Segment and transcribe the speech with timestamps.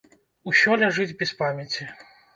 [0.51, 1.83] Усё ляжыць без памяці.